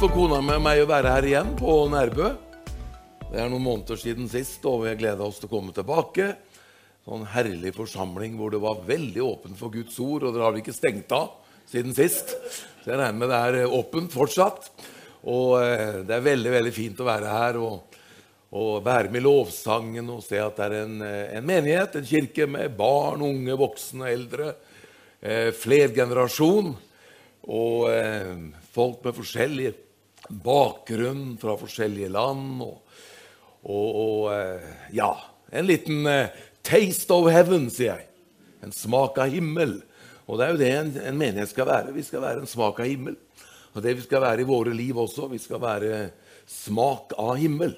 [0.00, 2.30] for kona med meg å være her igjen på Nærbø.
[3.28, 6.30] Det er noen måneder siden sist, og vi har gleda oss til å komme tilbake.
[7.04, 10.62] Sånn herlig forsamling hvor det var veldig åpent for Guds ord, og dere har vel
[10.62, 11.34] ikke stengt av
[11.68, 12.32] siden sist?
[12.80, 14.70] Så jeg regner med det er åpent fortsatt.
[15.28, 18.00] Og eh, det er veldig, veldig fint å være her og,
[18.56, 22.08] og være med i lovsangen og se at det er en, eh, en menighet, en
[22.08, 24.54] kirke med barn, unge, voksne, eldre.
[25.20, 26.72] Eh, flergenerasjon.
[27.52, 28.34] Og eh,
[28.72, 29.76] folk med forskjellig
[30.30, 32.62] bakgrunn fra forskjellige land.
[32.64, 33.02] Og,
[33.64, 35.12] og, og eh, ja,
[35.50, 36.30] en liten eh,
[36.66, 38.08] taste of heaven, sier jeg.
[38.64, 39.78] En smak av himmel.
[40.30, 41.94] Og det er jo det en, en menighet skal være.
[41.96, 43.18] Vi skal være en smak av himmel.
[43.74, 45.30] Og det vi skal være i våre liv også.
[45.30, 46.02] Vi skal være
[46.50, 47.76] smak av himmel.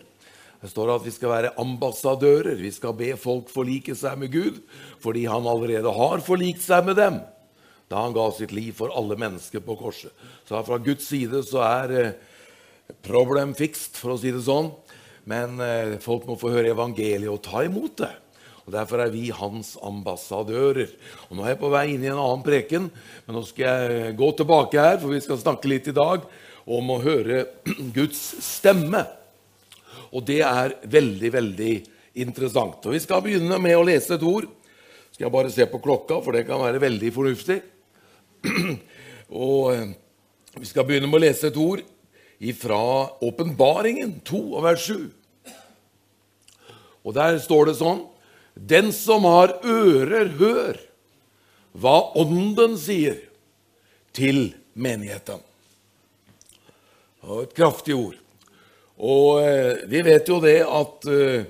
[0.62, 2.60] Det står at vi skal være ambassadører.
[2.60, 4.60] Vi skal be folk forlike seg med Gud
[5.02, 7.22] fordi han allerede har forlikt seg med dem
[7.92, 10.12] da han ga sitt liv for alle mennesker på korset.
[10.48, 12.14] Så fra Guds side så er eh,
[13.02, 14.72] problem fixed, for å si det sånn.
[15.28, 18.10] Men eh, folk må få høre evangeliet og ta imot det.
[18.62, 20.90] Og Derfor er vi hans ambassadører.
[21.28, 22.88] Og Nå er jeg på vei inn i en annen preken,
[23.26, 26.26] men nå skal jeg gå tilbake her, for vi skal snakke litt i dag
[26.62, 27.44] om å høre
[27.96, 29.02] Guds stemme.
[30.12, 31.74] Og det er veldig, veldig
[32.22, 32.84] interessant.
[32.86, 34.46] Og Vi skal begynne med å lese et ord.
[35.12, 37.58] Skal jeg bare se på klokka, for det kan være veldig fornuftig.
[39.42, 39.90] Og eh,
[40.60, 41.82] Vi skal begynne med å lese et ord
[42.50, 45.10] fra Åpenbaringen 2, vers 7.
[47.06, 48.02] Og Der står det sånn
[48.54, 50.80] Den som har ører, hør
[51.72, 53.16] hva Ånden sier
[54.12, 55.38] til menigheten.
[57.24, 58.18] Og et kraftig ord.
[59.00, 61.46] Og eh, vi vet jo det at eh,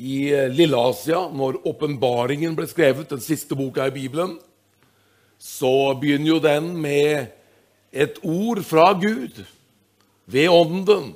[0.00, 0.16] i
[0.50, 4.34] Lilleasia, når åpenbaringen ble skrevet, den siste boka i Bibelen,
[5.38, 7.30] så begynner jo den med
[7.92, 9.40] et ord fra Gud
[10.30, 11.10] ved Ånden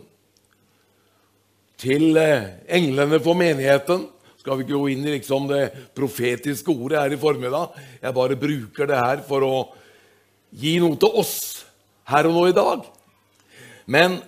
[1.80, 4.08] til eh, englene for menigheten.
[4.40, 5.62] Skal vi ikke gå inn i liksom det
[5.96, 7.74] profetiske ordet her i formiddag?
[8.02, 9.56] Jeg bare bruker det her for å
[10.54, 11.36] gi noe til oss
[12.10, 12.84] her og nå i dag.
[13.88, 14.18] Men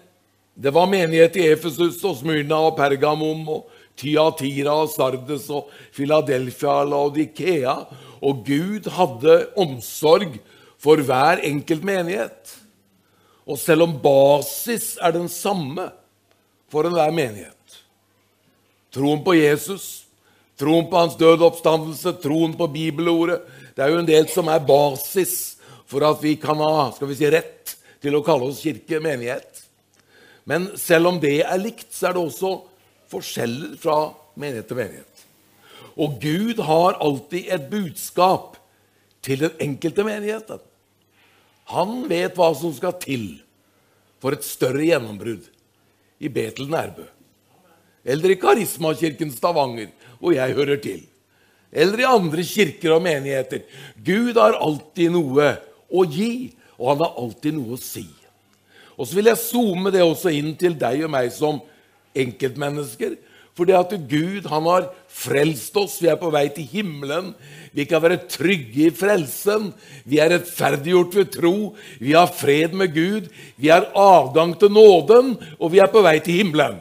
[0.57, 6.79] det var menighet i Efesus og Smyrna og Pergamum og Tyatira og Sardes og Philadelphia
[6.83, 7.77] og Laudikea.
[8.25, 10.39] Og Gud hadde omsorg
[10.81, 12.57] for hver enkelt menighet.
[13.47, 15.91] Og selv om basis er den samme
[16.73, 17.53] for enhver menighet
[18.97, 20.07] Troen på Jesus,
[20.57, 23.43] troen på hans døde oppstandelse, troen på bibelordet
[23.77, 27.19] Det er jo en del som er basis for at vi kan ha skal vi
[27.19, 29.63] si, rett til å kalle oss kirke, menighet.
[30.49, 32.51] Men selv om det er likt, så er det også
[33.13, 33.97] forskjeller fra
[34.39, 35.23] menighet til menighet.
[35.97, 38.59] Og Gud har alltid et budskap
[39.27, 40.61] til den enkelte menigheten.
[41.73, 43.27] Han vet hva som skal til
[44.23, 45.49] for et større gjennombrudd
[46.23, 47.05] i Betel Nærbø.
[48.07, 49.91] Eller i Karismakirken Stavanger,
[50.21, 51.03] hvor jeg hører til.
[51.73, 53.65] Eller i andre kirker og menigheter.
[53.99, 55.49] Gud har alltid noe
[55.91, 58.07] å gi, og han har alltid noe å si.
[58.97, 61.59] Og så vil jeg zoome det også inn til deg og meg som
[62.17, 63.19] enkeltmennesker.
[63.57, 65.99] For det at Gud han har frelst oss.
[66.03, 67.33] Vi er på vei til himmelen.
[67.77, 69.71] Vi kan være trygge i frelsen.
[70.09, 71.55] Vi er rettferdiggjort ved tro.
[72.01, 73.31] Vi har fred med Gud.
[73.57, 76.79] Vi har avgang til nåden, og vi er på vei til himmelen.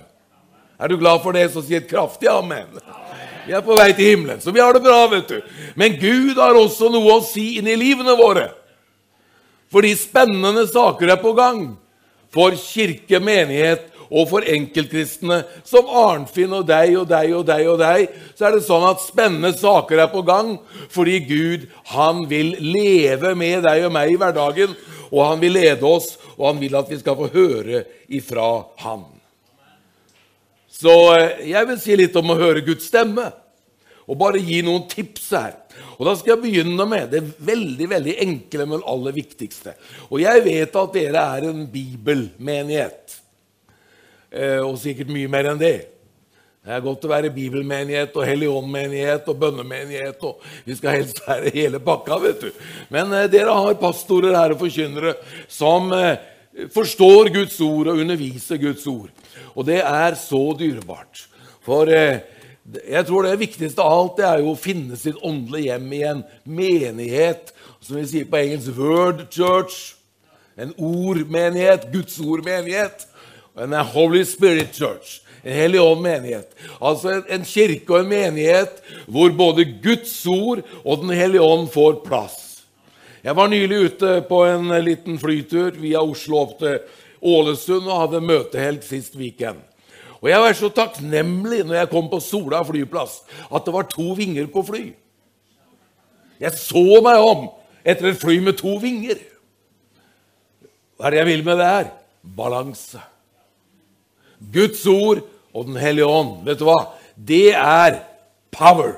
[0.76, 2.68] Er du glad for det, så si et kraftig amen.
[3.46, 5.40] Vi er på vei til himmelen, så vi har det bra, vet du.
[5.80, 8.50] Men Gud har også noe å si inn i livene våre.
[9.72, 11.68] Fordi spennende saker er på gang
[12.34, 17.80] for kirke, menighet og for enkeltkristne som Arnfinn og deg og deg og deg og
[17.82, 20.56] deg, så er det sånn at spennende saker er på gang
[20.94, 24.78] fordi Gud han vil leve med deg og meg i hverdagen.
[25.12, 28.48] Og han vil lede oss, og han vil at vi skal få høre ifra
[28.84, 29.06] Han.
[30.76, 33.30] Så eh, jeg vil si litt om å høre Guds stemme,
[34.06, 35.54] og bare gi noen tips her.
[35.96, 39.76] Og Da skal jeg begynne med det veldig veldig enkle, men aller viktigste.
[40.10, 43.22] Og jeg vet at dere er en bibelmenighet.
[44.36, 45.76] Eh, og sikkert mye mer enn det.
[46.66, 50.24] Det er godt å være bibelmenighet og helligåndmenighet og bønnemenighet.
[50.28, 52.50] og Vi skal helst være hele pakka, vet du.
[52.92, 55.16] Men eh, dere har pastorer her og forkynnere
[55.48, 56.18] som eh,
[56.74, 59.14] forstår Guds ord og underviser Guds ord.
[59.56, 61.30] Og det er så dyrebart.
[61.66, 65.88] For jeg tror det viktigste av alt det er jo å finne sitt åndelige hjem
[65.96, 67.50] i en menighet,
[67.82, 69.96] som vi sier på engelsk 'word church'.
[70.58, 73.08] En ordmenighet, Guds ordmenighet.
[73.56, 75.22] En Holy Spirit Church.
[75.44, 76.50] En hellig ånd menighet.
[76.82, 82.02] Altså en, kirke og en menighet hvor både Guds ord og Den hellige ånd får
[82.06, 82.42] plass.
[83.24, 86.82] Jeg var nylig ute på en liten flytur via Oslo opp til
[87.26, 89.62] Ålesund og hadde møtehelg sist weekend.
[90.22, 93.20] Og jeg var så takknemlig når jeg kom på Sola flyplass,
[93.50, 94.84] at det var to vinger på fly.
[96.42, 97.48] Jeg så meg om
[97.86, 99.22] etter et fly med to vinger.
[100.98, 101.92] Hva er det jeg vil med det her?
[102.38, 103.02] Balanse.
[104.54, 105.24] Guds ord
[105.56, 106.80] og Den hellige ånd, vet du hva?
[107.16, 108.02] Det er
[108.52, 108.98] power.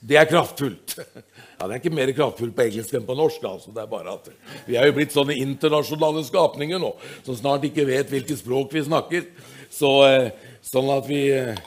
[0.00, 0.98] Det er kraftfullt.
[1.60, 3.42] Ja, Det er ikke mer kraftfullt på engelsk enn på norsk.
[3.44, 3.68] altså.
[3.76, 4.30] Det er bare at
[4.64, 6.94] Vi er jo blitt sånne internasjonale skapninger nå,
[7.26, 9.26] som snart ikke vet hvilket språk vi snakker.
[9.68, 10.30] Så, eh,
[10.64, 11.60] sånn at vi, eh,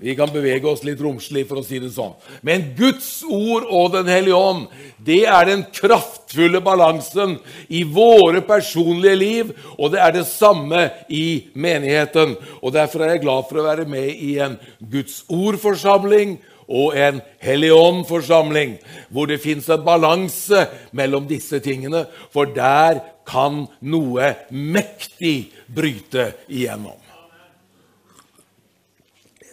[0.00, 2.14] vi kan bevege oss litt romslig, for å si det sånn.
[2.42, 4.68] Men Guds ord og Den hellige ånd,
[4.98, 7.36] det er den kraftfulle balansen
[7.68, 12.36] i våre personlige liv, og det er det samme i menigheten.
[12.62, 16.38] Og Derfor er jeg glad for å være med i en Guds ord-forsamling
[16.72, 18.78] og en Hellig Ånd-forsamling,
[19.12, 20.66] hvor det fins en balanse
[20.96, 27.01] mellom disse tingene, for der kan noe mektig bryte igjennom.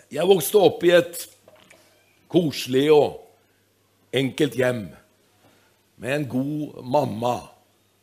[0.10, 1.20] Jeg vokste opp i et
[2.34, 3.20] koselig og
[4.16, 4.88] enkelt hjem
[6.02, 7.36] med en god mamma,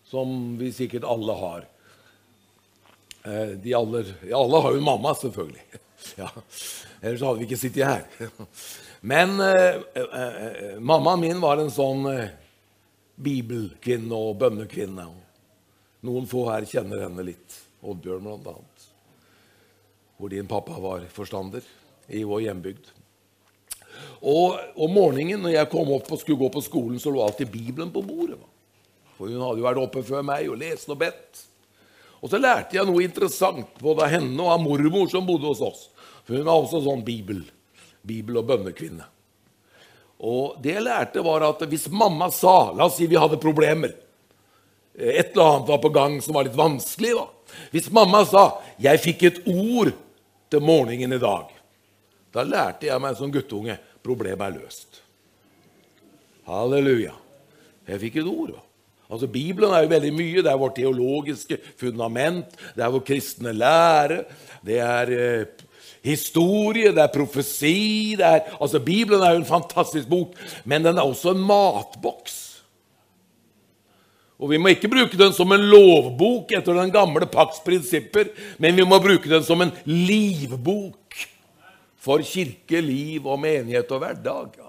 [0.06, 1.64] som vi sikkert alle har.
[3.26, 5.66] Eh, de aller, ja, alle har jo en mamma, selvfølgelig.
[6.14, 6.28] Ja,
[7.00, 8.28] ellers hadde vi ikke sittet her.
[9.10, 12.28] Men eh, eh, eh, mammaen min var en sånn eh,
[13.18, 15.08] bibelkvinne og bønnekvinne.
[16.06, 17.58] Noen få her kjenner henne litt.
[17.82, 18.86] Oddbjørn, blant annet.
[20.20, 21.66] Hvor din pappa var forstander
[22.08, 22.92] i vår hjembygd.
[24.26, 27.50] Og om morgenen når jeg kom opp og skulle gå på skolen, så lå alltid
[27.52, 28.38] Bibelen på bordet.
[29.16, 31.42] For hun hadde jo vært oppe før meg og lest og bedt.
[32.20, 35.62] Og så lærte jeg noe interessant både av henne og av mormor som bodde hos
[35.64, 35.84] oss.
[36.24, 37.44] For hun var også sånn bibel,
[38.06, 39.04] bibel- og bønnekvinne.
[40.26, 43.92] Og det jeg lærte, var at hvis mamma sa La oss si vi hadde problemer.
[44.96, 47.12] Et eller annet var på gang som var litt vanskelig.
[47.14, 47.26] da.
[47.70, 49.92] Hvis mamma sa 'Jeg fikk et ord
[50.50, 51.55] til morgenen i dag',
[52.36, 55.00] da lærte jeg meg som guttunge problemet er løst.
[56.46, 57.14] Halleluja.
[57.86, 58.56] Jeg fikk et ord.
[59.06, 60.42] Altså, Bibelen er jo veldig mye.
[60.42, 64.24] Det er vårt teologiske fundament, det er vår kristne lære,
[64.66, 65.62] det er eh,
[66.06, 70.34] historie, det er profesi det er, altså, Bibelen er jo en fantastisk bok,
[70.64, 72.42] men den er også en matboks.
[74.36, 78.28] Og Vi må ikke bruke den som en lovbok etter den gamle pakts prinsipper,
[78.58, 81.06] men vi må bruke den som en livbok
[82.06, 84.60] for kirke, liv og menighet og hverdag.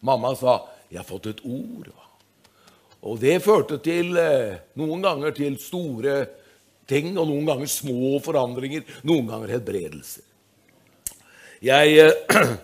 [0.00, 1.92] Mamma sa 'Jeg har fått et ord'.
[3.02, 6.26] Og det førte til, eh, noen ganger til store
[6.86, 10.22] ting, og noen ganger små forandringer, noen ganger helbredelser.
[11.62, 12.12] Jeg eh,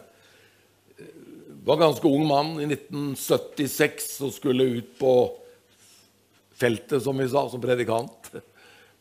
[1.66, 5.14] var ganske ung mann i 1976 og skulle ut på
[6.56, 8.30] feltet, som vi sa, som predikant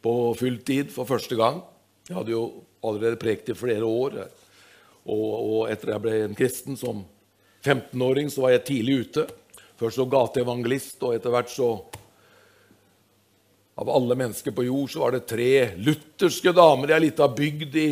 [0.01, 1.61] på fulltid for første gang.
[2.07, 4.27] Jeg hadde jo allerede prekt i flere år.
[5.05, 7.03] Og, og etter jeg ble en kristen som
[7.65, 9.27] 15-åring, så var jeg tidlig ute.
[9.79, 11.69] Først som gateevangelist, og etter hvert så
[13.75, 17.73] Av alle mennesker på jord så var det tre lutherske damer i ei lita bygd
[17.75, 17.89] i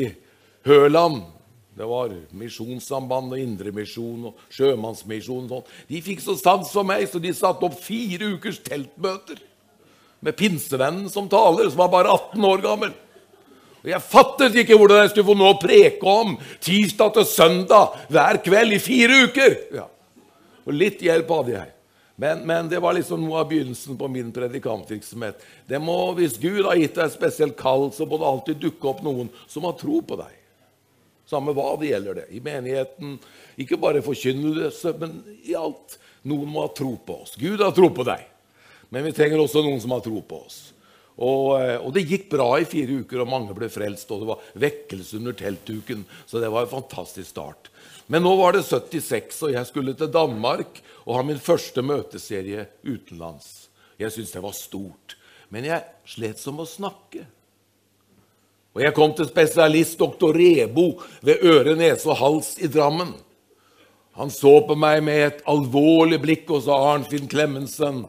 [0.63, 1.17] Høland.
[1.75, 5.50] Det var Misjonssamband og Indremisjon og Sjømannsmisjon.
[5.50, 5.74] Og sånn.
[5.89, 9.41] De fikk så sans for meg, så de satte opp fire ukers teltmøter
[10.24, 12.96] med pinsevennen som taler, som var bare 18 år gammel.
[13.84, 17.98] Og Jeg fattet ikke hvordan jeg skulle få noe å preke om tirsdag til søndag
[18.13, 19.56] hver kveld i fire uker.
[19.75, 19.88] Ja.
[20.63, 21.74] Og litt hjelp hadde jeg.
[22.16, 25.42] Men, men, det var liksom noe av begynnelsen på min predikantvirksomhet.
[25.68, 28.92] Det må, Hvis Gud har gitt deg et spesielt kall, så må det alltid dukke
[28.92, 30.40] opp noen som har tro på deg.
[31.28, 32.28] Samme hva det gjelder det.
[32.38, 33.18] I menigheten,
[33.60, 35.98] ikke bare forkynnelse, men i alt.
[36.24, 37.36] Noen må ha tro på oss.
[37.36, 38.22] Gud har tro på deg.
[38.94, 40.73] Men vi trenger også noen som har tro på oss.
[41.17, 44.10] Og, eh, og, det gikk bra i fire uker, og mange ble frelst.
[44.12, 46.05] Og det var vekkelse under teltduken.
[46.25, 47.70] så det var en fantastisk start.
[48.08, 52.67] Men nå var det 76, og jeg skulle til Danmark og ha min første møteserie
[52.84, 53.70] utenlands.
[54.00, 55.15] Jeg syntes det var stort.
[55.50, 57.27] Men jeg slet som å snakke.
[58.74, 63.13] Og jeg kom til spesialist doktor Rebo ved øre, nese og hals i Drammen.
[64.17, 68.03] Han så på meg med et alvorlig blikk og sa, 'Arnfinn Klemensen,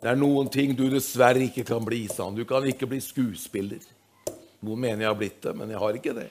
[0.00, 2.34] det er noen ting du dessverre ikke kan bli', sa han.
[2.34, 3.84] 'Du kan ikke bli skuespiller'.
[4.60, 6.30] Noen mener jeg har blitt det, men jeg har ikke det.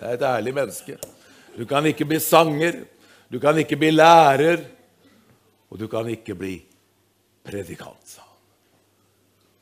[0.00, 0.98] Jeg er et ærlig menneske.
[1.56, 2.84] Du kan ikke bli sanger,
[3.30, 4.64] du kan ikke bli lærer,
[5.70, 6.54] og du kan ikke bli
[7.44, 8.30] predikant, sa han.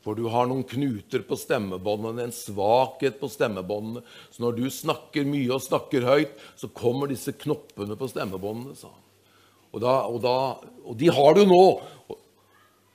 [0.03, 4.03] For du har noen knuter på stemmebåndene, en svakhet på stemmebåndene.
[4.29, 8.91] Så når du snakker mye og snakker høyt, så kommer disse knoppene på stemmebåndene, sa
[8.91, 8.99] han.
[9.73, 10.35] Og, da, og, da,
[10.85, 11.63] og de har du nå.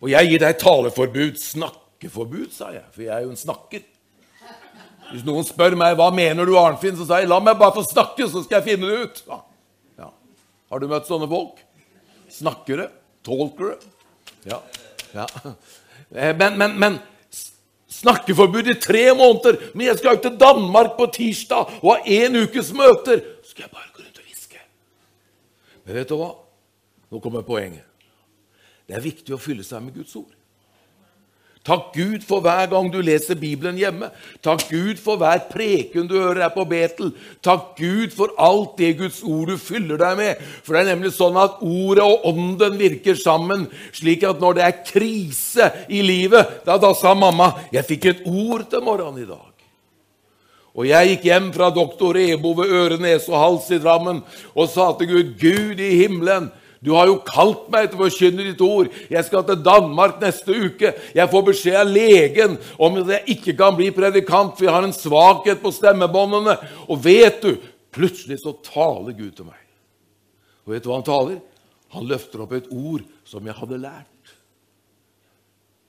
[0.03, 1.39] Og jeg gir deg taleforbud.
[1.43, 3.87] Snakkeforbud, sa jeg, for jeg er jo en snakker.
[5.09, 7.85] Hvis noen spør meg hva mener du Arnfinn, så sier jeg la meg bare få
[7.87, 9.23] snakke, så skal jeg finne det ut.
[9.29, 9.39] Ja.
[10.03, 10.11] Ja.
[10.69, 11.63] Har du møtt sånne folk?
[12.33, 12.91] Snakkere?
[13.25, 13.79] Talkere?
[14.49, 14.61] Ja.
[15.17, 15.27] ja.
[16.09, 16.95] Eh, men, men, men
[17.99, 19.59] snakkeforbud i tre måneder.
[19.75, 23.25] Men jeg skal jo til Danmark på tirsdag og ha én ukes møter.
[23.43, 24.63] Så skal jeg bare gå rundt og hviske.
[25.85, 26.31] Men vet du hva?
[27.09, 27.88] Nå kommer poenget.
[28.89, 30.33] Det er viktig å fylle seg med Guds ord.
[31.69, 34.09] Takk Gud for hver gang du leser Bibelen hjemme.
[34.45, 37.11] Takk Gud for hver preken du hører her på Betel.
[37.45, 40.41] Takk Gud for alt det Guds ord du fyller deg med.
[40.65, 44.65] For det er nemlig sånn at ordet og ånden virker sammen, slik at når det
[44.65, 49.29] er krise i livet Da, da sa mamma 'Jeg fikk et ord til morgenen i
[49.29, 49.65] dag'.
[50.79, 54.23] Og jeg gikk hjem fra doktor Ebo ved øre, nese og hals i Drammen
[54.55, 56.51] og sa til Gud 'Gud i himmelen',
[56.85, 58.91] du har jo kalt meg til å forkynne ditt ord.
[59.11, 60.93] Jeg skal til Danmark neste uke.
[61.17, 64.87] Jeg får beskjed av legen om at jeg ikke kan bli predikant, for jeg har
[64.87, 66.55] en svakhet på stemmebåndene.
[66.87, 67.57] Og vet du,
[67.95, 69.59] plutselig så taler Gud til meg.
[70.67, 71.41] Og vet du hva han taler?
[71.97, 74.35] Han løfter opp et ord som jeg hadde lært.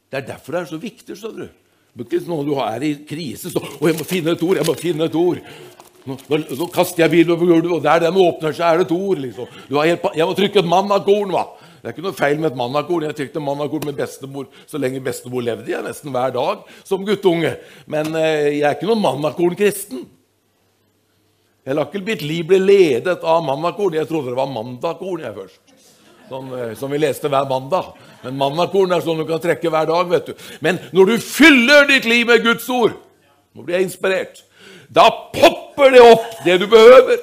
[0.10, 1.66] Det er derfor det er så viktig, skjønner du.
[2.00, 4.56] Ikke når du er i krise, så 'Å, jeg må finne et ord!
[4.56, 5.42] Jeg må finne et ord!'
[6.08, 8.88] Nå, nå, nå, kaster jeg bilen over gulvet, og der den åpner seg, er det
[8.88, 9.20] et ord.
[9.24, 9.58] liksom.
[9.74, 11.48] Helt, jeg må trykke et mannakorn, hva.
[11.80, 13.06] Det er ikke noe feil med et mannakorn.
[13.08, 15.72] Jeg trykte mannakorn med bestemor så lenge bestemor levde.
[15.72, 17.54] Jeg nesten hver dag som guttunge.
[17.88, 20.04] Men eh, jeg er ikke noen mannakornkristen.
[21.64, 23.96] Jeg lar ikke mitt liv bli ledet av mannakorn.
[23.96, 25.76] Jeg trodde det var mandakorn jeg først.
[26.30, 27.94] Sånn, eh, som vi leste hver mandag.
[28.26, 30.12] Men mannakorn er sånn du kan trekke hver dag.
[30.12, 30.46] vet du.
[30.60, 32.98] Men når du fyller ditt liv med Guds ord
[33.58, 34.44] Nå blir jeg inspirert.
[34.90, 37.20] Da popper det opp, det du behøver.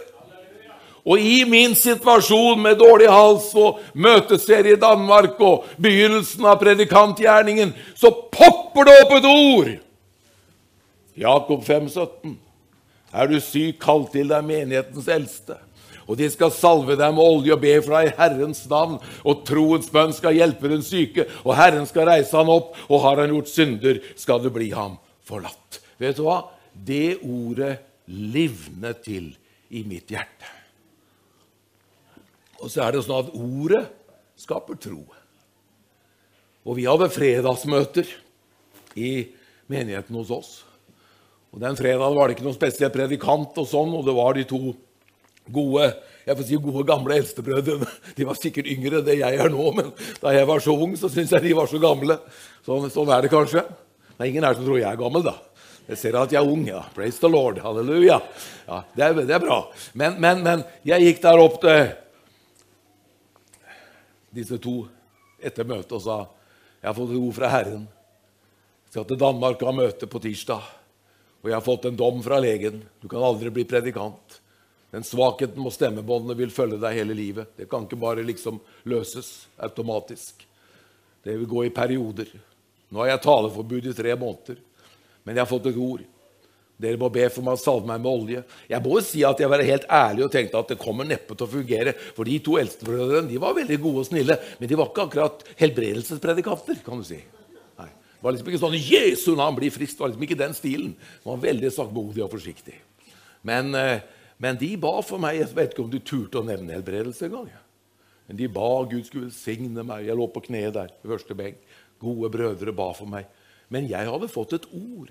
[1.06, 7.70] Og i min situasjon med dårlig hals og møteserie i Danmark og begynnelsen av predikantgjerningen,
[7.94, 9.70] så popper det opp et ord!
[11.16, 12.34] Jakob 5, 17.
[13.14, 15.60] Er du syk, kall til deg menighetens eldste.
[16.06, 18.98] Og de skal salve deg med olje og be fra i Herrens navn.
[19.26, 22.74] Og troens bønn skal hjelpe den syke, og Herren skal reise han opp.
[22.90, 25.80] Og har han gjort synder, skal du bli ham forlatt.
[26.02, 26.42] Vet du hva?
[26.84, 29.32] Det ordet livne til
[29.74, 30.52] i mitt hjerte.
[32.62, 33.84] Og så er det sånn at ordet
[34.40, 35.02] skaper tro.
[36.66, 38.08] Og vi hadde fredagsmøter
[38.98, 39.10] i
[39.70, 40.52] menigheten hos oss.
[41.52, 44.44] Og Den fredagen var det ikke noen spesiell predikant, og sånn, og det var de
[44.48, 44.60] to
[45.46, 45.90] gode
[46.26, 47.86] jeg får si gode, gamle eldstebrødrene.
[48.18, 50.96] De var sikkert yngre enn det jeg er nå, men da jeg var så ung,
[50.98, 52.16] så syntes jeg de var så gamle.
[52.66, 53.62] Sånn, sånn er det kanskje.
[53.62, 55.36] Det er ingen her som tror jeg er gammel, da.
[55.86, 56.64] Jeg ser at jeg er ung.
[56.66, 56.82] ja.
[56.94, 57.60] Praise the Lord.
[57.62, 58.18] Halleluja.
[58.66, 59.60] Ja, det, er, det er bra.
[59.94, 61.92] Men, men, men, jeg gikk der opp til
[64.36, 64.80] disse to
[65.40, 66.16] etter møtet og sa
[66.80, 67.86] jeg har fått ord fra Herren.
[68.86, 70.66] Jeg skal til Danmark og ha møte på tirsdag.
[71.42, 72.82] Og jeg har fått en dom fra legen.
[73.00, 74.36] Du kan aldri bli predikant.
[74.94, 77.56] Den svakheten må stemmebåndene vil følge deg hele livet.
[77.58, 80.46] Det kan ikke bare liksom løses automatisk.
[81.26, 82.30] Det vil gå i perioder.
[82.94, 84.62] Nå har jeg taleforbud i tre måneder.
[85.26, 86.04] Men jeg har fått et ord.
[86.76, 88.42] Dere må be for meg å salve meg med olje.
[88.68, 91.32] Jeg må jo si at jeg var helt ærlig og tenkte at det kommer neppe
[91.32, 91.94] til å fungere.
[92.16, 95.46] For de to eldstebrødrene de var veldig gode og snille, men de var ikke akkurat
[95.56, 96.82] helbredelsespredikanter.
[96.84, 97.22] kan du si.
[97.80, 99.96] Nei, Det var liksom ikke sånn 'Jesu navn, bli frisk'.
[99.96, 100.92] Det var liksom ikke den stilen.
[101.24, 102.76] De var veldig saktmodig og forsiktig.
[103.42, 104.00] Men, eh,
[104.38, 105.38] men, de ba for meg.
[105.38, 107.48] Jeg vet ikke om de turte å nevne helbredelse engang.
[108.28, 110.04] Men de ba Gud skulle velsigne meg.
[110.04, 111.56] Jeg lå på kne der i første benk.
[111.98, 113.24] Gode brødre ba for meg.
[113.72, 115.10] Men jeg hadde fått et ord.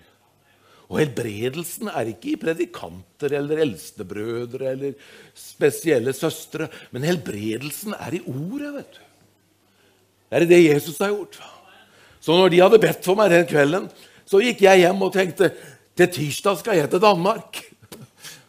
[0.86, 4.94] Og helbredelsen er ikke i predikanter eller eldstebrødre eller
[5.38, 8.74] spesielle søstre, men helbredelsen er i ordet.
[8.76, 9.02] vet du.
[10.30, 11.40] Det er det Jesus har gjort.
[12.22, 13.90] Så når de hadde bedt for meg den kvelden,
[14.26, 15.52] så gikk jeg hjem og tenkte
[15.96, 17.62] til tirsdag skal jeg til Danmark.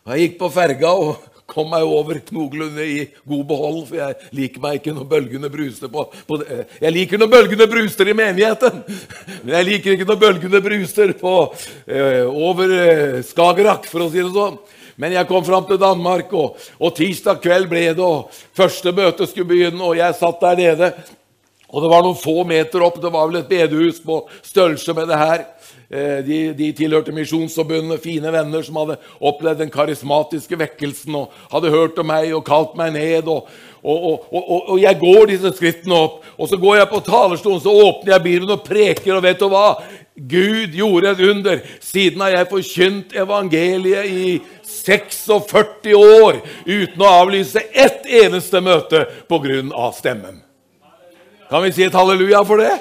[0.04, 1.24] Og jeg gikk på ferga og
[1.56, 5.92] kom meg over noenlunde i god behold, for jeg liker meg ikke når bølgene bruser
[5.92, 8.82] på, på Jeg liker når bølgene bruser i menigheten,
[9.42, 11.36] men jeg liker ikke når bølgene bruser på,
[11.88, 14.58] eh, over eh, Skagerrak, for å si det sånn.
[14.96, 19.28] Men jeg kom fram til Danmark, og, og tirsdag kveld ble det, og første møte
[19.28, 20.92] skulle begynne, og jeg satt der nede.
[21.72, 25.10] Og det var noen få meter opp, det var vel et bedehus på størrelse med
[25.10, 25.44] det her.
[25.86, 31.70] Eh, de, de, tilhørte Misjonsforbundet, fine venner som hadde opplevd den karismatiske vekkelsen og hadde
[31.70, 33.28] hørt om meg og kalt meg ned.
[33.30, 33.46] Og,
[33.86, 37.74] og, og, og, jeg går disse skrittene opp, og så går jeg på talerstolen, så
[37.86, 39.68] åpner jeg Bibelen og preker, og vet du hva?
[40.16, 41.62] Gud gjorde et under.
[41.84, 49.92] Siden har jeg forkynt evangeliet i 46 år uten å avlyse ett eneste møte pga.
[49.94, 50.42] stemmen.
[51.50, 52.72] Kan vi si et halleluja for det?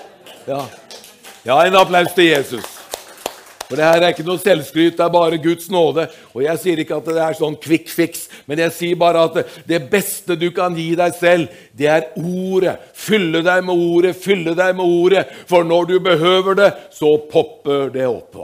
[0.48, 0.64] Ja.
[1.46, 2.75] ja, en applaus til Jesus.
[3.66, 6.06] For det her er ikke noe selvskryt, det er bare Guds nåde.
[6.36, 9.40] Og jeg sier ikke at det er sånn quick fix, men jeg sier bare at
[9.68, 12.78] det beste du kan gi deg selv, det er ordet.
[12.94, 15.26] Fylle deg med ordet, fylle deg med ordet.
[15.50, 18.38] For når du behøver det, så popper det opp.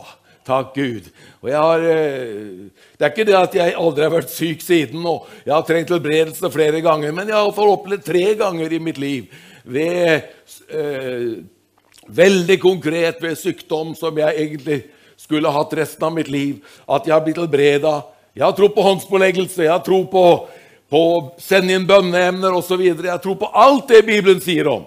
[0.47, 1.11] Takk Gud.
[1.41, 5.05] Og jeg har, eh, Det er ikke det at jeg aldri har vært syk siden,
[5.05, 8.79] og jeg har trengt helbredelse flere ganger, men jeg har fått opplevd tre ganger i
[8.79, 9.27] mitt liv
[9.65, 10.23] ved
[10.69, 11.43] eh,
[12.11, 14.83] Veldig konkret ved sykdom som jeg egentlig
[15.31, 16.59] skulle hatt resten av mitt liv.
[16.85, 18.01] At jeg har blitt helbreda.
[18.35, 20.25] Jeg har tro på håndspåleggelse, jeg har tro på,
[20.91, 21.03] å
[21.39, 22.81] sende inn bønneemner osv.
[22.83, 24.85] Jeg tror på alt det Bibelen sier om.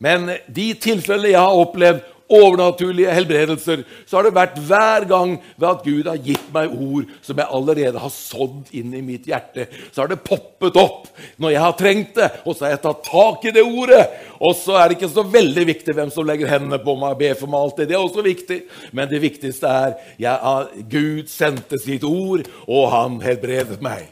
[0.00, 5.68] Men de tilfellene jeg har opplevd, overnaturlige helbredelser, så har det vært hver gang ved
[5.68, 9.68] at Gud har gitt meg ord som jeg allerede har sådd inn i mitt hjerte.
[9.92, 11.10] Så har det poppet opp
[11.42, 14.02] når jeg har trengt det, og så har jeg tatt tak i det ordet.
[14.40, 17.22] Og så er det ikke så veldig viktig hvem som legger hendene på meg og
[17.22, 17.60] ber for meg.
[17.66, 17.88] alltid.
[17.88, 18.60] Det er også viktig.
[18.92, 24.08] Men det viktigste er at Gud sendte sitt ord, og han helbredet meg.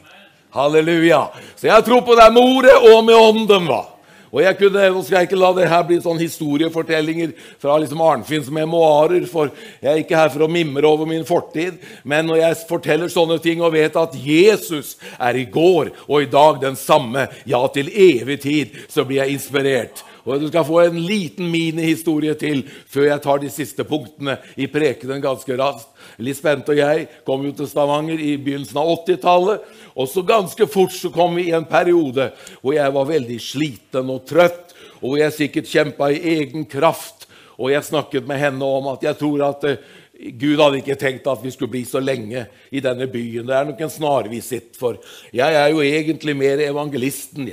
[0.55, 1.27] Halleluja.
[1.59, 3.67] Så jeg tror på det med ordet og med ånden.
[3.67, 3.94] hva?
[4.31, 8.01] Og jeg kunne, Nå skal jeg ikke la det her bli sånn historiefortellinger fra liksom
[8.05, 9.51] Arnfinns memoarer, for
[9.83, 11.77] jeg er ikke her for å mimre over min fortid.
[12.03, 16.31] Men når jeg forteller sånne ting og vet at Jesus er i går og i
[16.31, 20.03] dag den samme, ja, til evig tid, så blir jeg inspirert.
[20.25, 24.65] Og Du skal få en liten minihistorie til før jeg tar de siste punktene i
[24.67, 25.91] prekenen ganske raskt.
[26.17, 29.67] Lisbeth og jeg kom jo til Stavanger i begynnelsen av 80-tallet.
[29.93, 34.09] Og så ganske fort så kom vi i en periode hvor jeg var veldig sliten
[34.09, 37.27] og trøtt, og hvor jeg sikkert kjempa i egen kraft.
[37.61, 39.77] Og jeg snakket med henne om at jeg tror at uh,
[40.15, 43.45] Gud hadde ikke tenkt at vi skulle bli så lenge i denne byen.
[43.47, 44.97] Det er nok en snarvisitt, for
[45.35, 47.49] jeg er jo egentlig mer evangelisten.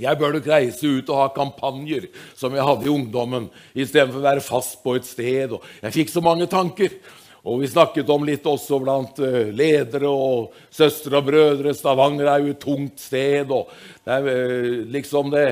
[0.00, 4.26] Jeg bør nok reise ut og ha kampanjer som jeg hadde i ungdommen, istedenfor å
[4.26, 5.56] være fast på et sted.
[5.82, 6.98] Jeg fikk så mange tanker.
[7.46, 11.74] Og vi snakket om litt også blant eh, ledere og søstre og brødre.
[11.78, 13.52] Stavanger er jo et tungt sted.
[13.54, 13.70] og
[14.02, 15.44] Det er eh, liksom det,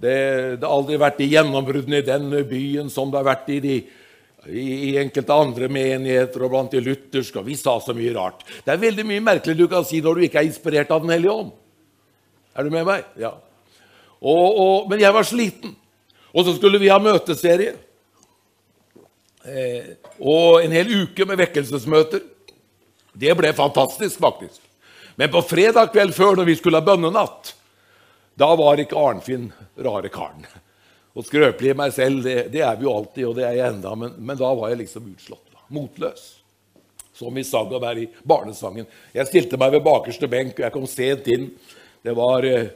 [0.00, 0.14] det,
[0.56, 3.76] det har aldri vært de gjennombruddene i denne byen som det har vært i, de,
[4.56, 7.42] i enkelte andre menigheter og blant de lutherske.
[7.42, 8.40] Og vi sa så mye rart.
[8.64, 11.12] Det er veldig mye merkelig du kan si når du ikke er inspirert av Den
[11.12, 11.52] hellige ånd.
[12.56, 13.04] Er du med meg?
[13.20, 13.36] Ja.
[14.24, 15.74] Og, og, men jeg var sliten.
[16.34, 17.74] Og så skulle vi ha møteserie.
[19.44, 22.22] Eh, og en hel uke med vekkelsesmøter.
[23.14, 24.62] Det ble fantastisk, faktisk.
[25.20, 27.52] Men på fredag kveld før, når vi skulle ha bønnenatt,
[28.34, 29.50] da var ikke Arnfinn
[29.84, 30.46] rare karen.
[31.14, 33.74] Og skrøpelig i meg selv, det, det, er vi jo alltid, og det er jeg
[33.76, 35.52] enda, men, men da var jeg liksom utslått.
[35.74, 36.24] Motløs.
[37.14, 38.88] Som vi sang der i barnesangen.
[39.14, 41.46] Jeg stilte meg ved bakerste benk, og jeg kom sent inn.
[42.02, 42.72] Det var eh,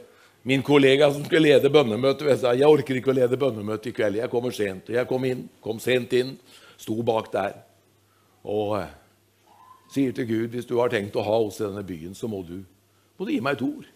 [0.49, 2.25] min kollega som skulle lede bønnemøtet.
[2.31, 4.17] Jeg sa jeg orker ikke å lede bønnemøtet i kveld.
[4.17, 4.89] Jeg kommer sent.
[4.89, 6.33] Og jeg kom inn, kom sent inn
[6.79, 7.57] sto bak der
[8.47, 8.91] og eh,
[9.91, 12.39] sier til Gud hvis du har tenkt å ha oss i denne byen, så må
[12.47, 12.61] du,
[13.19, 13.89] må du gi meg et ord.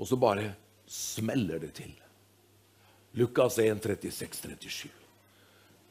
[0.00, 0.54] Og så bare
[0.90, 1.92] smeller det til.
[3.20, 4.88] Lukas 1, 36, 37.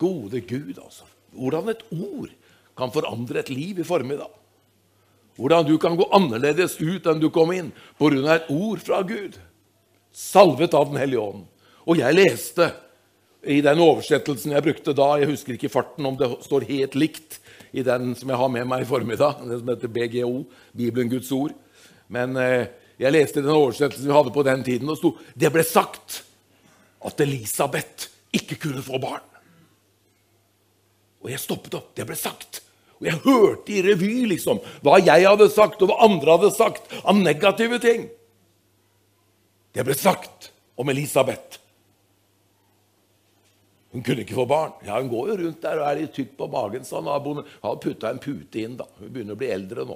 [0.01, 1.07] Gode Gud, altså.
[1.35, 2.33] Hvordan et ord
[2.75, 4.33] kan forandre et liv i formiddag.
[5.35, 8.35] Hvordan du kan gå annerledes ut enn du kom inn pga.
[8.35, 9.37] et ord fra Gud.
[10.11, 11.45] Salvet av Den hellige ånd.
[11.85, 12.71] Og jeg leste
[13.43, 17.39] i den oversettelsen jeg brukte da Jeg husker ikke farten om det står helt likt
[17.73, 21.31] i den som jeg har med meg i formiddag, den som heter BGO, Bibelen Guds
[21.35, 21.51] ord.
[22.07, 25.63] Men eh, jeg leste den oversettelsen vi hadde på den tiden, og sto det ble
[25.67, 26.21] sagt
[27.05, 29.25] at Elisabeth ikke kunne få barn.
[31.25, 31.91] Og jeg stoppet opp.
[31.97, 32.61] Det ble sagt.
[32.99, 36.93] Og jeg hørte i revy liksom, hva jeg hadde sagt, og hva andre hadde sagt
[37.03, 38.07] av negative ting.
[39.75, 41.59] Det ble sagt om Elisabeth.
[43.95, 44.73] Hun kunne ikke få barn.
[44.83, 46.83] Ja, Hun går jo rundt der og er litt tykk på magen.
[46.83, 48.75] så han har, har putta en pute inn.
[48.79, 48.87] da.
[48.99, 49.95] Hun begynner å bli eldre nå.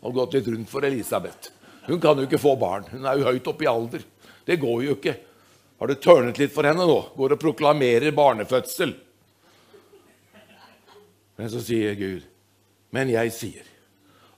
[0.00, 1.52] Har gått litt rundt for Elisabeth.
[1.86, 2.84] Hun kan jo ikke få barn.
[2.92, 4.04] Hun er jo høyt oppe i alder.
[4.44, 5.16] Det går jo ikke.
[5.80, 6.98] Har det tørnet litt for henne nå?
[7.16, 8.92] Går og proklamerer barnefødsel.
[11.40, 12.26] Men så sier Gud,
[12.90, 13.66] men jeg sier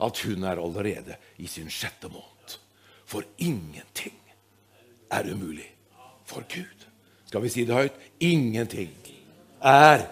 [0.03, 2.57] at hun er allerede i sin sjette måned.
[3.07, 4.19] For ingenting
[5.13, 5.69] er umulig
[6.25, 6.89] for Gud.
[7.29, 7.97] Skal vi si det høyt?
[8.21, 8.93] Ingenting
[9.63, 10.07] er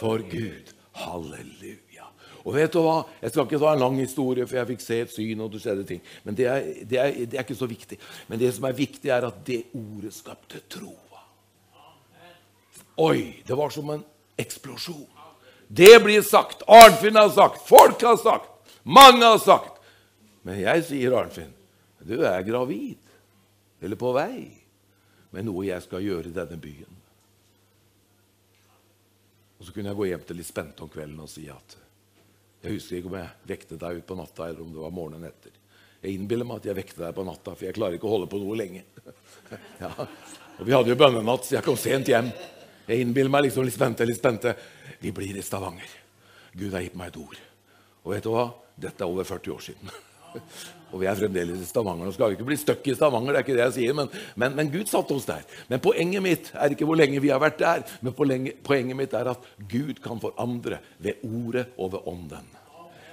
[0.00, 0.72] for Gud.
[1.00, 2.08] Halleluja.
[2.44, 3.02] Og vet du hva?
[3.20, 5.40] Jeg skal ikke ta en lang historie, for jeg fikk se et syn.
[5.44, 6.00] og det skjedde ting.
[6.24, 7.98] Men det er, det, er, det er, ikke så viktig.
[8.28, 10.96] Men det som er viktig, er at det ordet skapte tro.
[13.00, 13.42] Oi!
[13.46, 14.04] Det var som en
[14.38, 15.19] eksplosjon.
[15.72, 16.64] Det blir sagt.
[16.66, 17.68] Arnfinn har sagt.
[17.68, 18.50] Folk har sagt.
[18.82, 19.76] Mange har sagt.
[20.42, 21.52] Men jeg sier, Arnfinn,
[22.02, 22.98] du er gravid.
[23.80, 24.48] Eller på vei
[25.30, 26.96] med noe jeg skal gjøre i denne byen.
[29.60, 31.76] Og Så kunne jeg gå hjem til litt spente om kvelden og si at
[32.64, 35.30] jeg husker ikke om jeg vekte deg ut på natta, eller om det var morgenen
[35.30, 35.54] etter.
[36.02, 38.28] Jeg innbiller meg at jeg vekte deg på natta, for jeg klarer ikke å holde
[38.32, 38.82] på noe lenge.
[39.84, 39.92] ja.
[40.58, 42.28] Og vi hadde jo bønnenatt, så jeg kom sent hjem.
[42.88, 44.54] Jeg innbiller meg liksom litt spente, litt spente.
[45.00, 45.96] Vi blir i Stavanger.
[46.52, 47.40] Gud har gitt meg et ord.
[48.04, 48.48] Og vet du hva?
[48.80, 49.92] Dette er over 40 år siden.
[50.90, 52.08] Og vi er fremdeles i Stavanger.
[52.08, 54.08] Nå skal vi ikke bli stuck i Stavanger, det er ikke det jeg sier, men,
[54.40, 55.44] men, men, Gud satte oss der.
[55.70, 59.30] Men poenget mitt er ikke hvor lenge vi har vært der, men poenget mitt er
[59.34, 62.56] at Gud kan forandre ved ordet og ved ånden.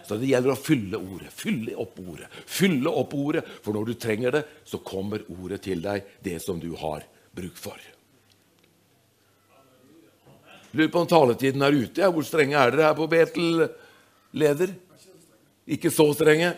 [0.08, 3.44] Så det gjelder å fylle ordet, fylle opp ordet, fylle opp ordet.
[3.60, 7.04] For når du trenger det, så kommer ordet til deg, det som du har
[7.36, 7.76] bruk for.
[10.78, 12.08] Lurer på om taletiden er ute.
[12.14, 13.64] Hvor strenge er dere her på Betel,
[14.38, 14.76] leder?
[15.66, 16.52] Ikke så strenge?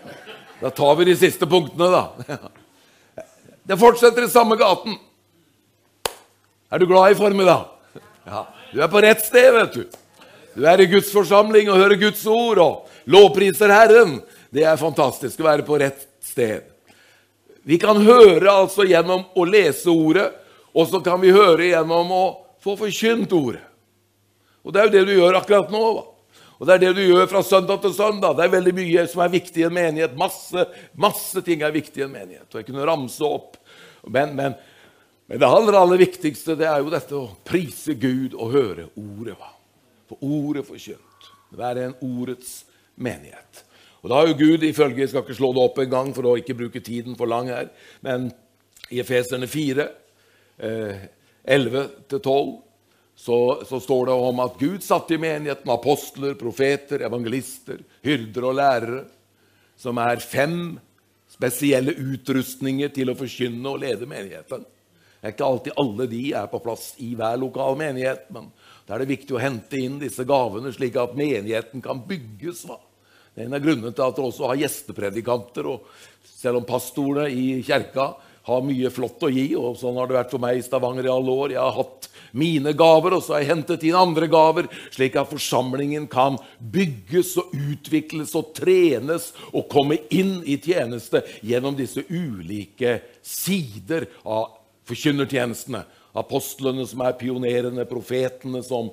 [0.59, 2.33] Da tar vi de siste punktene, da.
[3.69, 4.97] Det fortsetter i samme gaten.
[6.67, 7.69] Er du glad i formiddag?
[8.25, 8.41] Ja.
[8.73, 9.85] Du er på rett sted, vet du.
[10.57, 14.17] Du er i Guds forsamling og hører Guds ord og lovpriser Herren.
[14.51, 16.67] Det er fantastisk å være på rett sted.
[17.63, 20.27] Vi kan høre altså gjennom å lese ordet,
[20.75, 22.23] og så kan vi høre gjennom å
[22.59, 23.63] få forkynt ordet.
[24.63, 25.83] Og det er jo det du gjør akkurat nå.
[25.97, 26.07] Va?
[26.59, 28.35] Og det er det du gjør fra søndag til søndag.
[28.35, 30.17] Det er veldig mye som er viktig i en menighet.
[30.19, 30.65] Masse,
[30.99, 32.49] masse ting er viktig i en menighet.
[32.51, 33.55] Og jeg kunne ramse opp.
[34.03, 34.57] Men, men,
[35.29, 39.37] men, det aller, aller viktigste det er jo dette å prise Gud og høre ordet.
[39.39, 39.53] Va?
[40.11, 41.31] For ordet forkynt.
[41.55, 42.59] Være en ordets
[42.99, 43.63] menighet.
[44.03, 46.27] Og da har jo Gud, ifølge Jeg skal ikke slå det opp en gang for
[46.27, 47.71] å ikke bruke tiden for lang her,
[48.05, 48.29] men
[48.89, 49.85] i Efeserne 4,
[50.65, 51.01] eh,
[51.43, 52.68] 11-12
[53.19, 58.55] så, så, står det om at Gud satte i menigheten apostler, profeter, evangelister, hyrder og
[58.55, 59.01] lærere,
[59.75, 60.77] som er fem
[61.27, 64.63] spesielle utrustninger til å forkynne og lede menigheten.
[64.63, 68.47] Det er ikke alltid alle de er på plass i hver lokal menighet, men
[68.87, 72.63] da er det viktig å hente inn disse gavene, slik at menigheten kan bygges.
[72.71, 72.79] Va?
[73.35, 75.67] Det er en av grunnene til at dere også har gjestepredikanter.
[75.67, 75.91] og
[76.23, 78.13] Selv om pastorene i kjerka
[78.47, 81.11] har mye flott å gi, og sånn har det vært for meg i Stavanger i
[81.13, 81.53] alle år.
[81.55, 85.31] Jeg har hatt mine gaver, og så har jeg hentet inn andre gaver, slik at
[85.31, 92.99] forsamlingen kan bygges og utvikles og trenes og komme inn i tjeneste gjennom disse ulike
[93.25, 94.55] sider av
[94.89, 95.85] forkynnertjenestene.
[96.17, 98.89] Apostlene som er pionerene, profetene som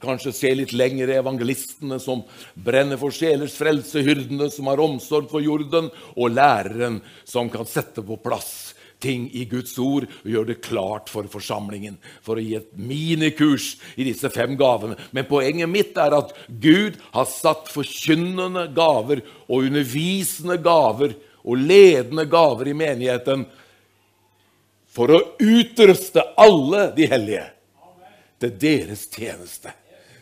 [0.00, 2.22] kanskje ser litt lenger, evangelistene som
[2.54, 8.00] brenner for sjelers frelse, hyrdene som har omsorg for jorden, og læreren som kan sette
[8.00, 8.75] på plass
[9.06, 12.00] ting i Guds ord og gjøre det klart for forsamlingen.
[12.26, 14.98] For å gi et minikurs i disse fem gavene.
[15.14, 21.14] Men poenget mitt er at Gud har satt forkynnende gaver og undervisende gaver
[21.46, 23.46] og ledende gaver i menigheten
[24.96, 27.44] for å utruste alle de hellige
[28.40, 29.72] til deres tjeneste.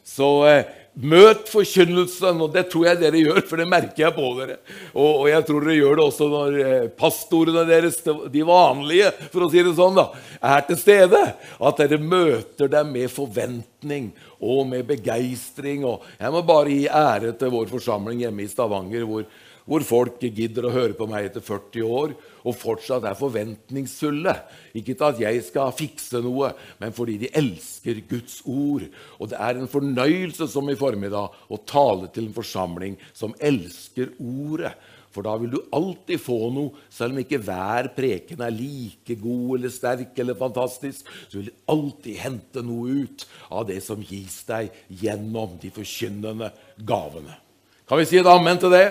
[0.04, 4.28] Så eh, Møt forkynnelsen, og det tror jeg dere gjør, for det merker jeg på
[4.38, 4.60] dere.
[4.92, 7.98] Og, og jeg tror dere gjør det også når eh, pastorene deres,
[8.30, 10.04] de vanlige, for å si det sånn, da,
[10.38, 11.22] er til stede.
[11.58, 15.82] At dere møter dem med forventning og med begeistring.
[16.20, 19.26] Jeg må bare gi ære til vår forsamling hjemme i Stavanger, hvor,
[19.64, 24.34] hvor folk gidder å høre på meg etter 40 år og fortsatt er forventningsfulle.
[24.76, 28.84] Ikke til at jeg skal fikse noe, men fordi de elsker Guds ord.
[29.18, 34.12] Og det er en fornøyelse som i formiddag å tale til en forsamling som elsker
[34.20, 34.74] ordet.
[35.14, 39.60] For da vil du alltid få noe, selv om ikke hver preken er like god
[39.60, 41.06] eller sterk eller fantastisk.
[41.30, 46.50] Så vil du alltid hente noe ut av det som gis deg gjennom de forkynnende
[46.82, 47.38] gavene.
[47.86, 48.88] Kan vi si et amen til det?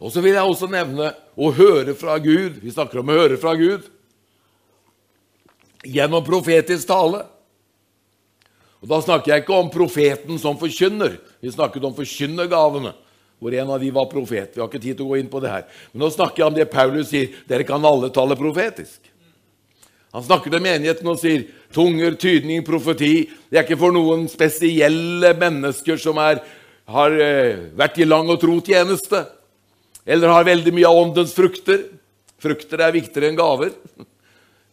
[0.00, 2.60] Og så vil jeg også nevne å høre fra Gud.
[2.60, 3.86] Vi snakker om å høre fra Gud
[5.86, 7.22] gjennom profetisk tale.
[8.82, 11.16] Og Da snakker jeg ikke om profeten som forkynner.
[11.40, 12.92] Vi snakket om forkynnergavene,
[13.40, 14.52] hvor en av de var profet.
[14.54, 15.64] Vi har ikke tid til å gå inn på det her.
[15.92, 17.32] Men nå snakker jeg om det Paulus sier.
[17.48, 19.00] Dere kan alle tale profetisk.
[20.12, 23.28] Han snakker til menigheten og sier tunger, tydning, profeti.
[23.48, 26.40] Det er ikke for noen spesielle mennesker som er,
[26.88, 29.24] har eh, vært i lang og tro tjeneste
[30.06, 31.82] eller har veldig mye av åndens frukter.
[32.42, 33.72] Frukter er viktigere enn gaver.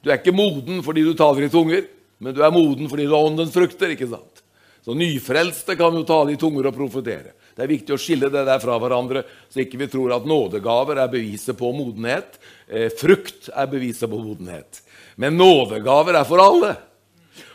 [0.03, 1.87] Du er ikke moden fordi du taler i tunger,
[2.21, 3.95] men du er moden fordi du har åndens frukter.
[3.95, 4.43] ikke sant?
[4.83, 7.33] Så nyfrelste kan jo tale i tunger og profetere.
[7.55, 10.99] Det er viktig å skille det der fra hverandre, så ikke vi tror at nådegaver
[10.99, 12.39] er beviset på modenhet.
[12.67, 14.81] Eh, frukt er beviset på modenhet.
[15.15, 16.75] Men nådegaver er for alle.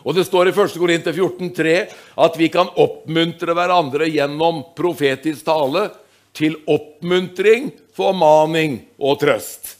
[0.06, 0.78] Og Det står i 1.
[0.78, 5.90] Korinter 14,3 at vi kan oppmuntre hverandre gjennom profetisk tale
[6.38, 9.74] til oppmuntring, formaning og trøst.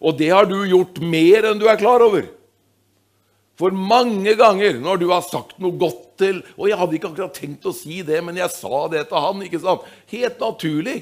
[0.00, 2.26] Og det har du gjort mer enn du er klar over.
[3.56, 7.34] For mange ganger når du har sagt noe godt til Og jeg hadde ikke akkurat
[7.36, 9.42] tenkt å si det, men jeg sa det til han.
[9.44, 9.82] ikke sant?
[10.08, 10.98] Helt naturlig.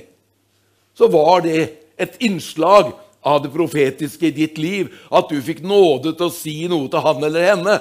[0.95, 1.61] Så var det
[1.95, 2.91] et innslag
[3.23, 4.91] av det profetiske i ditt liv.
[5.15, 7.77] At du fikk nåde til å si noe til han eller henne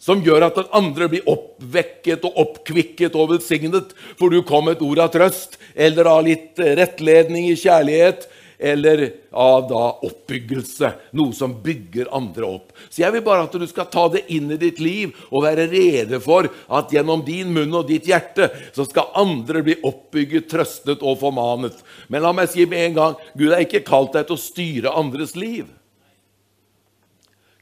[0.00, 4.78] som gjør at den andre blir oppvekket og oppkvikket og velsignet, for du kom med
[4.78, 8.28] et ord av trøst eller av litt rettledning i kjærlighet
[8.60, 12.74] eller av da oppbyggelse, noe som bygger andre opp.
[12.92, 15.64] Så jeg vil bare at du skal ta det inn i ditt liv og være
[15.70, 21.00] rede for at gjennom din munn og ditt hjerte så skal andre bli oppbygget, trøstet
[21.00, 21.80] og formanet.
[22.12, 24.96] Men la meg si med en gang Gud har ikke kalt deg til å styre
[25.00, 25.64] andres liv.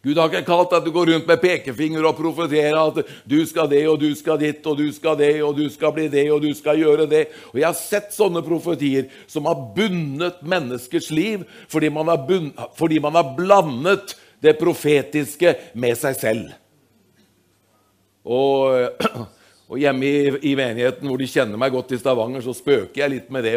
[0.02, 3.66] Gud har ikke kalt at du går rundt med pekefinger og profeterer at du skal
[3.70, 6.44] det, og du skal ditt, og du skal det, og du skal bli det, og
[6.44, 7.24] du skal gjøre det.
[7.50, 12.70] Og Jeg har sett sånne profetier som har bundet menneskers liv fordi man har, bundet,
[12.78, 16.54] fordi man har blandet det profetiske med seg selv.
[18.28, 18.94] Og,
[19.70, 23.14] og hjemme i, i, menigheten hvor de kjenner meg godt i Stavanger, så spøker jeg
[23.16, 23.56] litt med det.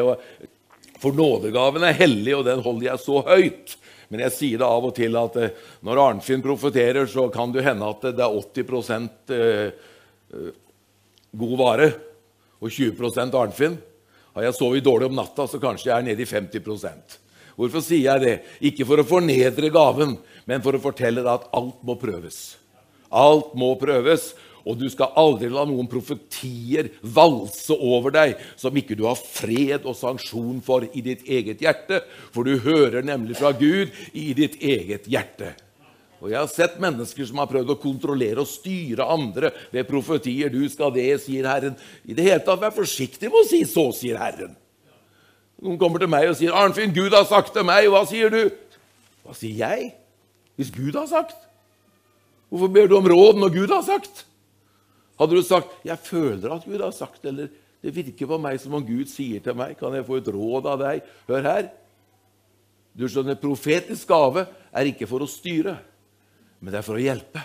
[1.02, 3.78] for nådegaven er hellig, og den holder jeg så høyt.
[4.12, 5.54] Men jeg sier det av og til at eh,
[5.88, 9.72] når Arnfinn profeterer, så kan det hende at det er 80 eh,
[10.36, 10.50] eh,
[11.32, 11.88] god vare
[12.60, 13.80] og 20% Arnfinn.
[14.36, 17.18] Har jeg sovet dårlig om natta, så kanskje jeg er nede i 50%
[17.58, 18.36] Hvorfor sier jeg det?
[18.72, 20.16] Ikke for å fornedre gaven,
[20.48, 22.40] men for å fortelle deg at alt må prøves.
[23.12, 24.32] Alt må prøves.
[24.66, 29.88] Og du skal aldri la noen profetier valse over deg som ikke du har fred
[29.88, 34.60] og sanksjon for i ditt eget hjerte, for du hører nemlig fra Gud i ditt
[34.62, 35.56] eget hjerte.
[36.22, 40.50] Og Jeg har sett mennesker som har prøvd å kontrollere og styre andre ved profetier.
[40.50, 41.76] 'Du skal det', sier Herren.
[42.06, 44.56] I det hele tatt, vær forsiktig med å si 'så', sier Herren.
[45.62, 48.52] Noen kommer til meg og sier, 'Arnfinn, Gud har sagt til meg.' Hva sier du?
[49.26, 49.94] Hva sier jeg?
[50.56, 51.38] Hvis Gud har sagt?
[52.50, 54.26] Hvorfor ber du om råd når Gud har sagt?
[55.22, 57.48] Hadde du sagt 'Jeg føler at Gud har sagt', eller
[57.82, 60.66] 'Det virker på meg som om Gud sier til meg', 'Kan jeg få et råd
[60.66, 61.70] av deg?' Hør her.
[62.98, 65.78] Du skjønner, Profetisk gave er ikke for å styre,
[66.60, 67.42] men det er for å hjelpe.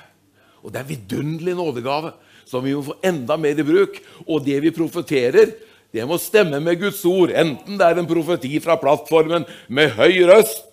[0.65, 2.15] Og det er vidunderlig nådegave
[2.47, 4.01] som vi må få enda mer i bruk.
[4.27, 5.55] Og det vi profeterer,
[5.93, 10.25] det må stemme med Guds ord, enten det er en profeti fra plattformen med høy
[10.27, 10.65] røst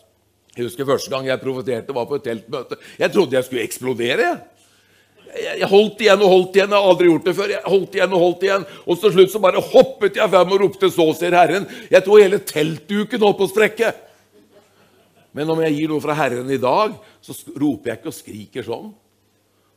[0.55, 2.77] Jeg husker første gang jeg profeterte, var på et teltmøte.
[2.99, 4.21] Jeg trodde jeg skulle eksplodere.
[4.21, 4.52] jeg
[5.33, 6.73] jeg holdt igjen og holdt igjen.
[6.73, 7.51] Jeg har aldri gjort det før.
[7.53, 8.65] Jeg holdt igjen Og holdt igjen.
[8.85, 11.69] Og til slutt så bare hoppet jeg frem og ropte 'Så ser Herren'.
[11.89, 13.93] Jeg tror hele teltduken holdt på å sprekke.
[15.33, 18.63] Men om jeg gir noe fra Herren i dag, så roper jeg ikke og skriker
[18.63, 18.93] sånn.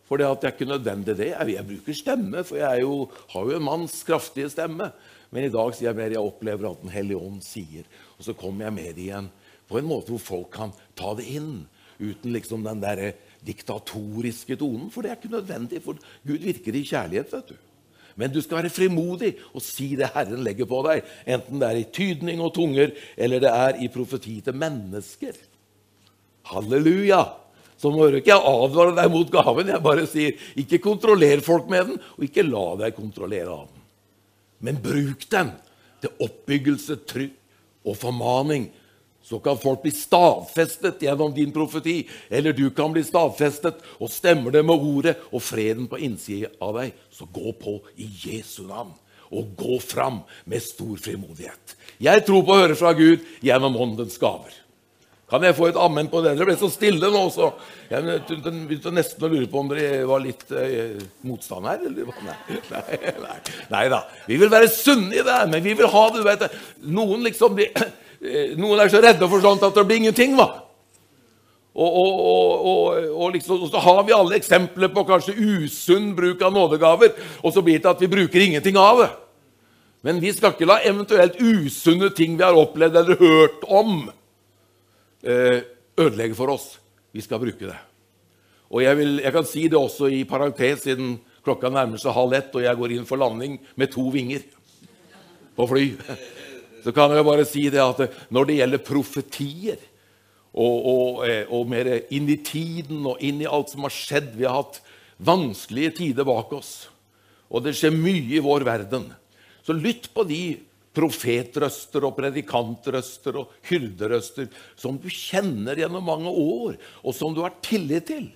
[0.06, 1.32] For det at jeg ikke nødvendig det.
[1.32, 4.92] Jeg bruker stemme, for jeg jo, har jo en manns kraftige stemme.
[5.30, 7.84] Men i dag sier jeg mer jeg opplever at Den hellige ånd sier.
[8.18, 9.30] Og så kommer jeg med det igjen
[9.66, 11.66] på en måte hvor folk kan ta det inn.
[11.98, 13.14] Uten liksom den derre
[13.46, 15.80] diktatoriske tonen, for det er ikke nødvendig.
[15.85, 17.32] For Gud virker i kjærlighet.
[17.32, 17.56] vet du.
[18.16, 21.80] Men du skal være frimodig og si det Herren legger på deg, enten det er
[21.82, 25.37] i tydning og tunger, eller det er i profeti til mennesker.
[26.48, 27.24] Halleluja!
[27.76, 29.68] Så må hører ikke jeg advare deg mot gaven.
[29.68, 33.82] Jeg bare sier ikke kontroller folk med den, og ikke la deg kontrollere av den.
[34.64, 35.50] Men bruk den
[36.00, 37.37] til oppbyggelse, trykk
[37.87, 38.70] og formaning
[39.26, 44.54] så kan folk bli stadfestet gjennom din profeti, eller du kan bli stadfestet, og stemmer
[44.54, 48.94] det med ordet og freden på innsida av deg, så gå på i Jesu navn.
[49.34, 51.74] Og gå fram med stor frimodighet.
[51.98, 54.54] Jeg tror på å høre fra Gud gjennom åndens gaver.
[55.26, 56.36] Kan jeg få et amen på det?
[56.38, 57.50] Dere ble så stille nå, så
[57.90, 61.82] jeg begynte nesten å lure på om dere var litt eh, motstand her.
[61.90, 62.14] Eller?
[62.22, 63.38] Nei, nei, nei,
[63.74, 64.04] nei da.
[64.30, 66.22] Vi vil være sunne i det, men vi vil ha det.
[66.22, 66.60] du vet.
[66.86, 67.58] Noen liksom...
[67.58, 67.72] De,
[68.58, 70.36] noen er så redde for sånt at det blir ingenting.
[70.38, 70.48] hva.
[71.76, 76.54] Og, og, og, og, liksom, så har vi alle eksempler på kanskje usunn bruk av
[76.54, 77.12] nådegaver,
[77.44, 79.10] og så blir det at vi bruker ingenting av det.
[80.06, 84.08] Men vi skal ikke la eventuelt usunne ting vi har opplevd eller hørt om,
[85.22, 85.60] eh,
[85.98, 86.78] ødelegge for oss.
[87.12, 87.76] Vi skal bruke det.
[88.70, 92.38] Og jeg, vil, jeg, kan si det også i parentes, siden klokka nærmer seg halv
[92.38, 94.48] ett, og jeg går inn for landing med to vinger
[95.56, 95.90] på fly
[96.87, 99.81] så kan jeg bare si det at når det gjelder profetier
[100.55, 104.37] og, og, eh, og, mer inn i tiden og inn i alt som har skjedd
[104.38, 104.79] Vi har hatt
[105.18, 106.87] vanskelige tider bak oss,
[107.49, 109.09] og det skjer mye i vår verden.
[109.64, 110.40] Så lytt på de
[110.96, 117.57] profetrøster og predikantrøster og hyrderøster som du kjenner gjennom mange år, og som du har
[117.64, 118.29] tillit til.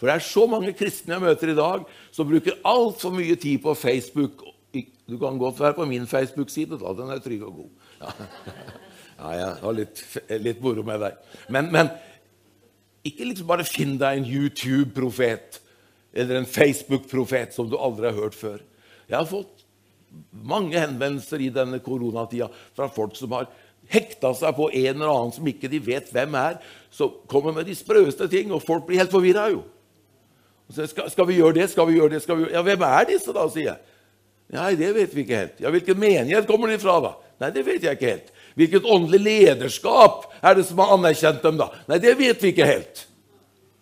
[0.00, 3.62] For det er så mange kristne jeg møter i dag, som bruker altfor mye tid
[3.62, 4.42] på Facebook
[5.08, 6.78] du kan godt være på min Facebook-side.
[6.80, 7.70] da, Den er trygg og god.
[8.00, 8.12] Ja,
[9.18, 10.04] ja jeg har litt,
[10.42, 11.18] litt moro med deg.
[11.48, 11.90] Men, men
[13.04, 15.60] Ikke liksom bare finn deg en YouTube-profet
[16.14, 18.62] eller en Facebook-profet som du aldri har hørt før.
[19.10, 19.64] Jeg har fått
[20.30, 23.50] mange henvendelser i denne koronatida fra folk som har
[23.90, 26.60] hekta seg på en eller annen som ikke de vet hvem er,
[26.94, 29.48] som kommer med de sprøeste ting, og folk blir helt forvirra.
[30.72, 31.68] Skal, skal vi gjøre det?
[31.74, 32.22] Skal vi gjøre det?
[32.24, 32.54] Skal vi gjøre?
[32.56, 33.44] Ja, hvem er disse, da?
[33.52, 33.93] sier jeg.
[34.54, 35.60] Nei, det vet vi ikke helt.
[35.62, 37.12] Ja, Hvilken menighet kommer de fra, da?
[37.42, 38.28] Nei, det vet jeg ikke helt.
[38.54, 41.72] Hvilket åndelig lederskap er det som har anerkjent dem, da?
[41.90, 43.06] Nei, det vet vi ikke helt.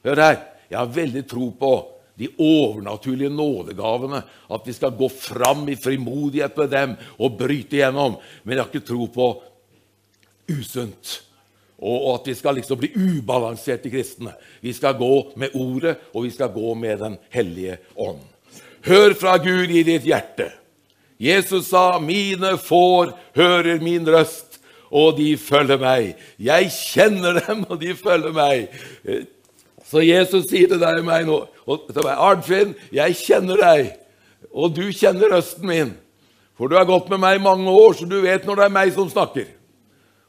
[0.07, 0.39] Hør her.
[0.73, 1.73] Jeg har veldig tro på
[2.17, 4.23] de overnaturlige nådegavene.
[4.49, 8.17] At vi skal gå fram i frimodighet med dem og bryte igjennom.
[8.43, 9.29] Men jeg har ikke tro på
[10.57, 11.19] usunt.
[11.83, 14.33] Og at vi skal liksom bli ubalanserte kristne.
[14.65, 18.23] Vi skal gå med Ordet, og vi skal gå med Den hellige ånd.
[18.87, 20.49] Hør fra Gud i ditt hjerte.
[21.23, 24.59] Jesus sa, 'Mine får hører min røst,
[24.91, 28.69] og de følger meg.' 'Jeg kjenner dem, og de følger meg.'
[29.87, 33.93] Så Jesus sier til deg og meg nå og til meg, 'Arnfinn, jeg kjenner deg,
[34.51, 35.97] og du kjenner røsten min.'
[36.59, 38.79] 'For du har gått med meg i mange år, så du vet når det er
[38.81, 39.55] meg som snakker.'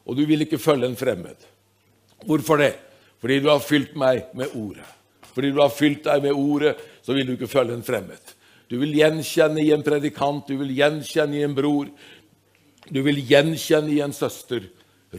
[0.06, 1.36] Og du vil ikke følge en fremmed.
[2.26, 2.74] Hvorfor det?
[3.20, 4.84] Fordi du har fylt meg med ordet.
[5.32, 8.33] Fordi du har fylt deg med ordet, så vil du ikke følge en fremmed.
[8.70, 11.90] Du vil gjenkjenne i en predikant, du vil gjenkjenne i en bror,
[12.88, 14.66] du vil gjenkjenne i en søster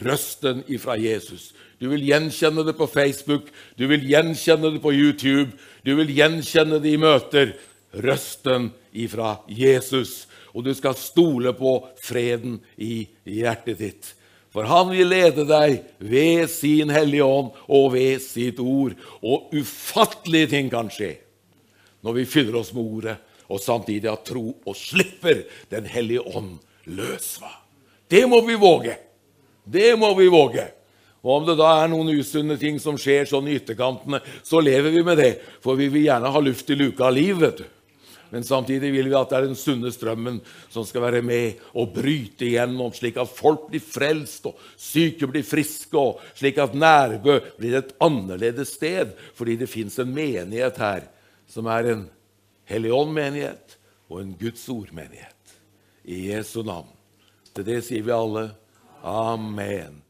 [0.02, 1.54] røsten ifra Jesus.
[1.80, 5.52] Du vil gjenkjenne det på Facebook, du vil gjenkjenne det på YouTube,
[5.84, 7.56] du vil gjenkjenne det i møter.
[7.96, 10.26] Røsten ifra Jesus.
[10.52, 14.10] Og du skal stole på freden i hjertet ditt.
[14.52, 18.96] For han vil lede deg ved sin Hellige Ånd og ved sitt ord.
[19.24, 21.18] Og ufattelige ting kan skje
[22.06, 23.16] når vi fyller oss med Ordet
[23.48, 27.40] og samtidig ha tro og slipper Den hellige ånd løs.
[28.08, 28.98] Det må vi våge.
[29.64, 30.68] Det må vi våge.
[31.26, 34.94] Og Om det da er noen usunne ting som skjer sånn i ytterkantene, så lever
[34.94, 35.32] vi med det,
[35.62, 37.40] for vi vil gjerne ha luft i luka av liv.
[37.42, 37.66] vet du.
[38.30, 41.94] Men samtidig vil vi at det er den sunne strømmen som skal være med og
[41.96, 47.40] bryte igjennom, slik at folk blir frelst, og syke blir friske, og slik at Nærbø
[47.58, 51.08] blir et annerledes sted, fordi det fins en menighet her
[51.50, 52.04] som er en
[52.70, 53.78] Helligånd-menighet
[54.10, 55.56] og en Guds ord-menighet.
[56.06, 56.90] I Jesu navn.
[57.56, 58.50] Til det sier vi alle
[59.06, 60.05] amen.